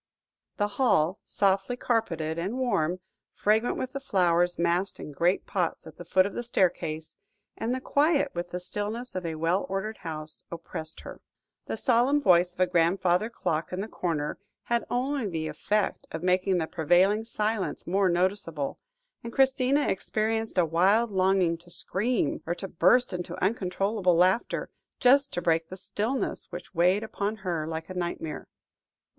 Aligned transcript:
The 0.57 0.67
hall, 0.81 1.19
softly 1.25 1.77
carpeted 1.77 2.39
and 2.39 2.57
warm, 2.57 3.01
fragrant 3.35 3.77
with 3.77 3.91
the 3.91 3.99
flowers 3.99 4.57
massed 4.57 4.99
in 4.99 5.11
great 5.11 5.45
pots 5.45 5.85
at 5.85 5.97
the 5.97 6.03
foot 6.05 6.25
of 6.25 6.33
the 6.33 6.41
staircase, 6.41 7.15
and 7.55 7.79
quiet 7.83 8.31
with 8.33 8.49
the 8.49 8.59
stillness 8.59 9.13
of 9.13 9.27
a 9.27 9.35
well 9.35 9.67
ordered 9.69 9.97
house, 9.97 10.43
oppressed 10.49 11.01
her. 11.01 11.21
The 11.67 11.77
solemn 11.77 12.19
voice 12.19 12.51
of 12.51 12.59
a 12.59 12.65
grandfather 12.65 13.29
clock 13.29 13.71
in 13.71 13.79
the 13.79 13.87
corner, 13.87 14.39
had 14.63 14.85
only 14.89 15.27
the 15.27 15.47
effect 15.47 16.07
of 16.11 16.23
making 16.23 16.57
the 16.57 16.65
prevailing 16.65 17.23
silence 17.23 17.85
more 17.85 18.09
noticeable, 18.09 18.79
and 19.23 19.31
Christina 19.31 19.87
experienced 19.87 20.57
a 20.57 20.65
wild 20.65 21.11
longing 21.11 21.59
to 21.59 21.69
scream, 21.69 22.41
or 22.47 22.55
to 22.55 22.67
burst 22.67 23.13
into 23.13 23.35
uncontrollable 23.39 24.15
laughter, 24.15 24.71
just 24.99 25.31
to 25.33 25.43
break 25.43 25.69
the 25.69 25.77
stillness 25.77 26.51
which 26.51 26.73
weighed 26.73 27.03
upon 27.03 27.35
her 27.45 27.67
like 27.67 27.87
a 27.87 27.93
nightmare. 27.93 28.47